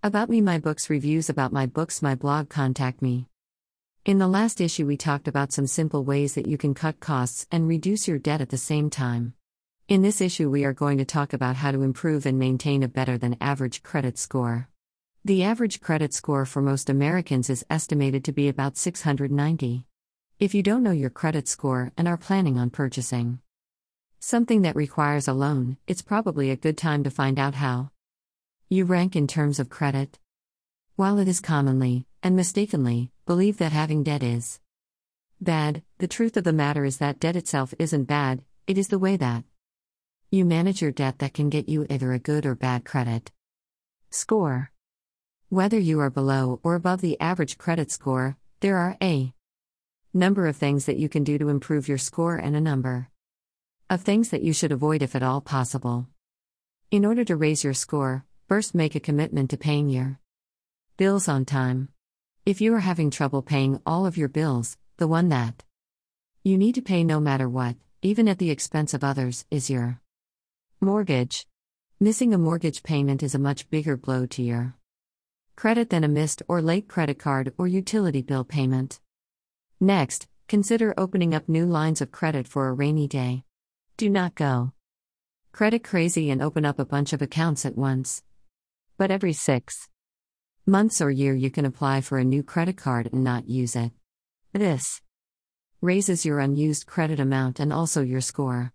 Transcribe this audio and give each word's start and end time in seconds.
About 0.00 0.30
me, 0.30 0.40
my 0.40 0.60
books, 0.60 0.88
reviews 0.88 1.28
about 1.28 1.52
my 1.52 1.66
books, 1.66 2.02
my 2.02 2.14
blog, 2.14 2.48
contact 2.48 3.02
me. 3.02 3.26
In 4.04 4.18
the 4.18 4.28
last 4.28 4.60
issue, 4.60 4.86
we 4.86 4.96
talked 4.96 5.26
about 5.26 5.50
some 5.50 5.66
simple 5.66 6.04
ways 6.04 6.34
that 6.34 6.46
you 6.46 6.56
can 6.56 6.72
cut 6.72 7.00
costs 7.00 7.48
and 7.50 7.66
reduce 7.66 8.06
your 8.06 8.20
debt 8.20 8.40
at 8.40 8.50
the 8.50 8.56
same 8.56 8.90
time. 8.90 9.34
In 9.88 10.02
this 10.02 10.20
issue, 10.20 10.48
we 10.48 10.64
are 10.64 10.72
going 10.72 10.98
to 10.98 11.04
talk 11.04 11.32
about 11.32 11.56
how 11.56 11.72
to 11.72 11.82
improve 11.82 12.26
and 12.26 12.38
maintain 12.38 12.84
a 12.84 12.88
better 12.88 13.18
than 13.18 13.36
average 13.40 13.82
credit 13.82 14.18
score. 14.18 14.68
The 15.24 15.42
average 15.42 15.80
credit 15.80 16.14
score 16.14 16.46
for 16.46 16.62
most 16.62 16.88
Americans 16.88 17.50
is 17.50 17.66
estimated 17.68 18.22
to 18.26 18.32
be 18.32 18.46
about 18.46 18.76
690. 18.76 19.84
If 20.38 20.54
you 20.54 20.62
don't 20.62 20.84
know 20.84 20.92
your 20.92 21.10
credit 21.10 21.48
score 21.48 21.90
and 21.98 22.06
are 22.06 22.16
planning 22.16 22.56
on 22.56 22.70
purchasing 22.70 23.40
something 24.20 24.62
that 24.62 24.76
requires 24.76 25.26
a 25.26 25.32
loan, 25.32 25.76
it's 25.88 26.02
probably 26.02 26.52
a 26.52 26.56
good 26.56 26.78
time 26.78 27.02
to 27.02 27.10
find 27.10 27.36
out 27.36 27.56
how. 27.56 27.90
You 28.70 28.84
rank 28.84 29.16
in 29.16 29.26
terms 29.26 29.58
of 29.58 29.70
credit. 29.70 30.18
While 30.94 31.18
it 31.18 31.26
is 31.26 31.40
commonly, 31.40 32.06
and 32.22 32.36
mistakenly, 32.36 33.10
believed 33.24 33.58
that 33.60 33.72
having 33.72 34.02
debt 34.02 34.22
is 34.22 34.60
bad, 35.40 35.82
the 35.96 36.06
truth 36.06 36.36
of 36.36 36.44
the 36.44 36.52
matter 36.52 36.84
is 36.84 36.98
that 36.98 37.18
debt 37.18 37.34
itself 37.34 37.72
isn't 37.78 38.04
bad, 38.04 38.42
it 38.66 38.76
is 38.76 38.88
the 38.88 38.98
way 38.98 39.16
that 39.16 39.44
you 40.30 40.44
manage 40.44 40.82
your 40.82 40.90
debt 40.90 41.18
that 41.20 41.32
can 41.32 41.48
get 41.48 41.66
you 41.66 41.86
either 41.88 42.12
a 42.12 42.18
good 42.18 42.44
or 42.44 42.54
bad 42.54 42.84
credit 42.84 43.32
score. 44.10 44.70
Whether 45.48 45.78
you 45.78 45.98
are 46.00 46.10
below 46.10 46.60
or 46.62 46.74
above 46.74 47.00
the 47.00 47.18
average 47.18 47.56
credit 47.56 47.90
score, 47.90 48.36
there 48.60 48.76
are 48.76 48.98
a 49.00 49.32
number 50.12 50.46
of 50.46 50.56
things 50.56 50.84
that 50.84 50.98
you 50.98 51.08
can 51.08 51.24
do 51.24 51.38
to 51.38 51.48
improve 51.48 51.88
your 51.88 51.96
score 51.96 52.36
and 52.36 52.54
a 52.54 52.60
number 52.60 53.08
of 53.88 54.02
things 54.02 54.28
that 54.28 54.42
you 54.42 54.52
should 54.52 54.72
avoid 54.72 55.00
if 55.00 55.16
at 55.16 55.22
all 55.22 55.40
possible. 55.40 56.06
In 56.90 57.06
order 57.06 57.24
to 57.24 57.34
raise 57.34 57.64
your 57.64 57.72
score, 57.72 58.26
First, 58.48 58.74
make 58.74 58.94
a 58.94 59.00
commitment 59.00 59.50
to 59.50 59.58
paying 59.58 59.90
your 59.90 60.20
bills 60.96 61.28
on 61.28 61.44
time. 61.44 61.90
If 62.46 62.62
you 62.62 62.74
are 62.74 62.80
having 62.80 63.10
trouble 63.10 63.42
paying 63.42 63.78
all 63.84 64.06
of 64.06 64.16
your 64.16 64.30
bills, 64.30 64.78
the 64.96 65.06
one 65.06 65.28
that 65.28 65.64
you 66.42 66.56
need 66.56 66.74
to 66.76 66.80
pay 66.80 67.04
no 67.04 67.20
matter 67.20 67.46
what, 67.46 67.76
even 68.00 68.26
at 68.26 68.38
the 68.38 68.48
expense 68.50 68.94
of 68.94 69.04
others, 69.04 69.44
is 69.50 69.68
your 69.68 70.00
mortgage. 70.80 71.46
Missing 72.00 72.32
a 72.32 72.38
mortgage 72.38 72.82
payment 72.82 73.22
is 73.22 73.34
a 73.34 73.38
much 73.38 73.68
bigger 73.68 73.98
blow 73.98 74.24
to 74.24 74.42
your 74.42 74.74
credit 75.54 75.90
than 75.90 76.02
a 76.02 76.08
missed 76.08 76.42
or 76.48 76.62
late 76.62 76.88
credit 76.88 77.18
card 77.18 77.52
or 77.58 77.68
utility 77.68 78.22
bill 78.22 78.44
payment. 78.44 78.98
Next, 79.78 80.26
consider 80.46 80.94
opening 80.96 81.34
up 81.34 81.50
new 81.50 81.66
lines 81.66 82.00
of 82.00 82.12
credit 82.12 82.48
for 82.48 82.68
a 82.68 82.72
rainy 82.72 83.08
day. 83.08 83.44
Do 83.98 84.08
not 84.08 84.34
go 84.34 84.72
credit 85.52 85.84
crazy 85.84 86.30
and 86.30 86.40
open 86.40 86.64
up 86.64 86.78
a 86.78 86.86
bunch 86.86 87.12
of 87.12 87.20
accounts 87.20 87.66
at 87.66 87.76
once. 87.76 88.22
But 88.98 89.12
every 89.12 89.32
six 89.32 89.88
months 90.66 91.00
or 91.00 91.08
year, 91.08 91.32
you 91.32 91.52
can 91.52 91.64
apply 91.64 92.00
for 92.00 92.18
a 92.18 92.24
new 92.24 92.42
credit 92.42 92.76
card 92.76 93.08
and 93.12 93.22
not 93.22 93.48
use 93.48 93.76
it. 93.76 93.92
This 94.52 95.00
raises 95.80 96.26
your 96.26 96.40
unused 96.40 96.86
credit 96.86 97.20
amount 97.20 97.60
and 97.60 97.72
also 97.72 98.02
your 98.02 98.20
score. 98.20 98.72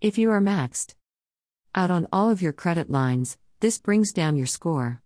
If 0.00 0.16
you 0.16 0.30
are 0.30 0.40
maxed 0.40 0.94
out 1.74 1.90
on 1.90 2.06
all 2.12 2.30
of 2.30 2.40
your 2.40 2.52
credit 2.52 2.88
lines, 2.88 3.36
this 3.58 3.78
brings 3.78 4.12
down 4.12 4.36
your 4.36 4.46
score. 4.46 5.02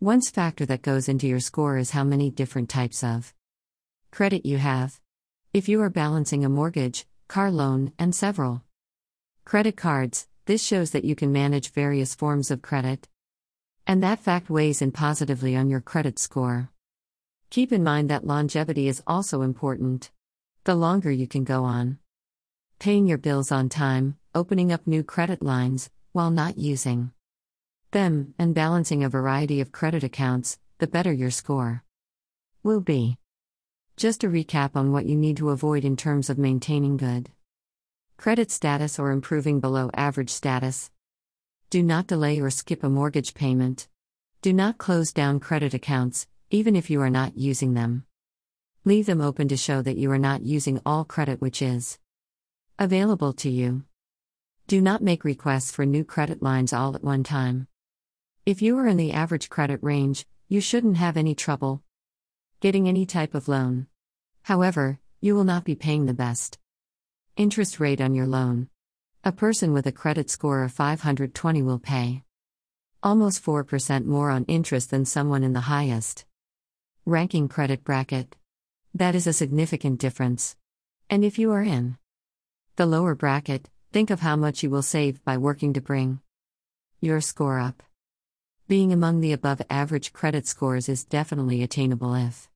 One 0.00 0.20
factor 0.22 0.66
that 0.66 0.82
goes 0.82 1.08
into 1.08 1.28
your 1.28 1.38
score 1.38 1.78
is 1.78 1.92
how 1.92 2.02
many 2.02 2.30
different 2.30 2.68
types 2.68 3.04
of 3.04 3.32
credit 4.10 4.44
you 4.44 4.58
have. 4.58 4.98
If 5.52 5.68
you 5.68 5.80
are 5.82 5.88
balancing 5.88 6.44
a 6.44 6.48
mortgage, 6.48 7.06
car 7.28 7.52
loan, 7.52 7.92
and 7.96 8.12
several 8.12 8.64
credit 9.44 9.76
cards, 9.76 10.26
this 10.46 10.64
shows 10.64 10.90
that 10.90 11.04
you 11.04 11.14
can 11.14 11.30
manage 11.30 11.70
various 11.70 12.12
forms 12.16 12.50
of 12.50 12.60
credit. 12.60 13.08
And 13.86 14.02
that 14.02 14.20
fact 14.20 14.48
weighs 14.48 14.80
in 14.80 14.92
positively 14.92 15.54
on 15.56 15.68
your 15.68 15.80
credit 15.80 16.18
score. 16.18 16.70
Keep 17.50 17.72
in 17.72 17.84
mind 17.84 18.10
that 18.10 18.26
longevity 18.26 18.88
is 18.88 19.02
also 19.06 19.42
important. 19.42 20.10
The 20.64 20.74
longer 20.74 21.10
you 21.10 21.26
can 21.26 21.44
go 21.44 21.64
on 21.64 21.98
paying 22.78 23.06
your 23.06 23.18
bills 23.18 23.50
on 23.50 23.68
time, 23.68 24.16
opening 24.34 24.70
up 24.70 24.86
new 24.86 25.02
credit 25.02 25.42
lines, 25.42 25.88
while 26.12 26.30
not 26.30 26.58
using 26.58 27.10
them, 27.92 28.34
and 28.38 28.54
balancing 28.54 29.02
a 29.02 29.08
variety 29.08 29.60
of 29.60 29.72
credit 29.72 30.04
accounts, 30.04 30.58
the 30.78 30.86
better 30.86 31.12
your 31.12 31.30
score 31.30 31.82
will 32.62 32.80
be. 32.80 33.16
Just 33.96 34.24
a 34.24 34.28
recap 34.28 34.74
on 34.74 34.92
what 34.92 35.06
you 35.06 35.16
need 35.16 35.36
to 35.36 35.50
avoid 35.50 35.84
in 35.84 35.96
terms 35.96 36.28
of 36.28 36.36
maintaining 36.36 36.96
good 36.96 37.30
credit 38.16 38.50
status 38.50 38.98
or 38.98 39.10
improving 39.10 39.60
below 39.60 39.90
average 39.94 40.30
status. 40.30 40.90
Do 41.70 41.82
not 41.82 42.06
delay 42.06 42.40
or 42.40 42.50
skip 42.50 42.84
a 42.84 42.88
mortgage 42.88 43.34
payment. 43.34 43.88
Do 44.42 44.52
not 44.52 44.78
close 44.78 45.12
down 45.12 45.40
credit 45.40 45.74
accounts, 45.74 46.26
even 46.50 46.76
if 46.76 46.90
you 46.90 47.00
are 47.00 47.10
not 47.10 47.36
using 47.36 47.74
them. 47.74 48.04
Leave 48.84 49.06
them 49.06 49.20
open 49.20 49.48
to 49.48 49.56
show 49.56 49.82
that 49.82 49.96
you 49.96 50.10
are 50.10 50.18
not 50.18 50.42
using 50.42 50.80
all 50.84 51.04
credit 51.04 51.40
which 51.40 51.62
is 51.62 51.98
available 52.78 53.32
to 53.32 53.50
you. 53.50 53.84
Do 54.66 54.80
not 54.80 55.02
make 55.02 55.24
requests 55.24 55.70
for 55.70 55.84
new 55.84 56.04
credit 56.04 56.42
lines 56.42 56.72
all 56.72 56.94
at 56.94 57.02
one 57.02 57.24
time. 57.24 57.68
If 58.46 58.62
you 58.62 58.78
are 58.78 58.86
in 58.86 58.96
the 58.96 59.12
average 59.12 59.48
credit 59.48 59.80
range, 59.82 60.26
you 60.48 60.60
shouldn't 60.60 60.98
have 60.98 61.16
any 61.16 61.34
trouble 61.34 61.82
getting 62.60 62.88
any 62.88 63.04
type 63.04 63.34
of 63.34 63.46
loan. 63.46 63.86
However, 64.44 64.98
you 65.20 65.34
will 65.34 65.44
not 65.44 65.64
be 65.64 65.74
paying 65.74 66.06
the 66.06 66.14
best 66.14 66.58
interest 67.36 67.78
rate 67.78 68.00
on 68.00 68.14
your 68.14 68.26
loan. 68.26 68.68
A 69.26 69.32
person 69.32 69.72
with 69.72 69.86
a 69.86 69.92
credit 69.92 70.28
score 70.28 70.64
of 70.64 70.72
520 70.72 71.62
will 71.62 71.78
pay 71.78 72.24
almost 73.02 73.42
4% 73.42 74.04
more 74.04 74.28
on 74.28 74.44
interest 74.44 74.90
than 74.90 75.06
someone 75.06 75.42
in 75.42 75.54
the 75.54 75.60
highest 75.60 76.26
ranking 77.06 77.48
credit 77.48 77.84
bracket. 77.84 78.36
That 78.92 79.14
is 79.14 79.26
a 79.26 79.32
significant 79.32 79.98
difference. 79.98 80.56
And 81.08 81.24
if 81.24 81.38
you 81.38 81.52
are 81.52 81.62
in 81.62 81.96
the 82.76 82.84
lower 82.84 83.14
bracket, 83.14 83.70
think 83.92 84.10
of 84.10 84.20
how 84.20 84.36
much 84.36 84.62
you 84.62 84.68
will 84.68 84.82
save 84.82 85.24
by 85.24 85.38
working 85.38 85.72
to 85.72 85.80
bring 85.80 86.20
your 87.00 87.22
score 87.22 87.58
up. 87.58 87.82
Being 88.68 88.92
among 88.92 89.22
the 89.22 89.32
above 89.32 89.62
average 89.70 90.12
credit 90.12 90.46
scores 90.46 90.86
is 90.86 91.02
definitely 91.02 91.62
attainable 91.62 92.14
if 92.14 92.50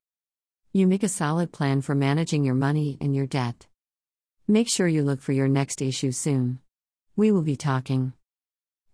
you 0.71 0.85
make 0.85 1.01
a 1.01 1.09
solid 1.09 1.51
plan 1.51 1.81
for 1.81 1.95
managing 1.95 2.43
your 2.43 2.53
money 2.53 2.95
and 3.01 3.15
your 3.15 3.25
debt. 3.25 3.65
Make 4.51 4.67
sure 4.67 4.87
you 4.87 5.03
look 5.03 5.21
for 5.21 5.31
your 5.31 5.47
next 5.47 5.79
issue 5.79 6.11
soon. 6.11 6.57
We 7.15 7.31
will 7.31 7.43
be 7.43 7.55
talking 7.55 8.13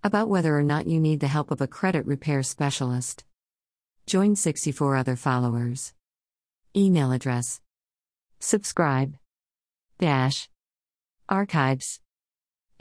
about 0.04 0.28
whether 0.28 0.54
or 0.54 0.64
not 0.64 0.86
you 0.86 1.00
need 1.00 1.22
the 1.22 1.30
help 1.30 1.50
of 1.50 1.62
a 1.62 1.66
credit 1.66 2.06
repair 2.06 2.44
specialist. 2.44 3.24
Join 4.06 4.36
64 4.36 4.98
other 4.98 5.16
followers. 5.16 5.94
Email 6.76 7.14
address. 7.14 7.62
Subscribe. 8.42 9.16
Dash. 9.98 10.50
Archives. 11.30 12.02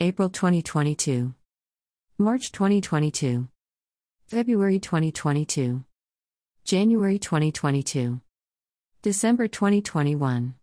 April 0.00 0.28
2022. 0.28 1.32
March 2.18 2.50
2022. 2.50 3.46
February 4.26 4.80
2022. 4.80 5.84
January 6.64 7.20
2022. 7.20 8.20
December 9.00 9.46
2021. 9.46 10.56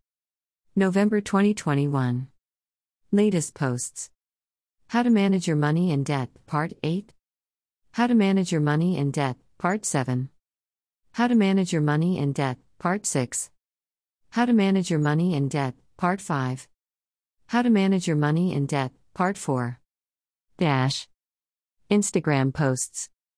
November 0.73 1.19
2021. 1.19 2.29
Latest 3.11 3.53
posts. 3.53 4.09
How 4.87 5.03
to 5.03 5.09
Manage 5.09 5.45
Your 5.45 5.57
Money 5.57 5.91
and 5.91 6.05
Debt, 6.05 6.29
Part 6.47 6.71
8. 6.81 7.11
How 7.91 8.07
to 8.07 8.15
Manage 8.15 8.53
Your 8.53 8.61
Money 8.61 8.97
and 8.97 9.11
Debt, 9.11 9.35
Part 9.57 9.85
7. 9.85 10.29
How 11.11 11.27
to 11.27 11.35
Manage 11.35 11.73
Your 11.73 11.81
Money 11.81 12.17
and 12.17 12.33
Debt, 12.33 12.57
Part 12.79 13.05
6. 13.05 13.51
How 14.29 14.45
to 14.45 14.53
Manage 14.53 14.89
Your 14.89 14.99
Money 14.99 15.35
and 15.35 15.51
Debt, 15.51 15.75
Part 15.97 16.21
5. 16.21 16.69
How 17.47 17.61
to 17.61 17.69
Manage 17.69 18.07
Your 18.07 18.15
Money 18.15 18.55
and 18.55 18.65
Debt, 18.65 18.93
Part 19.13 19.37
4. 19.37 19.77
Dash. 20.57 21.09
Instagram 21.89 22.53
posts. 22.53 23.09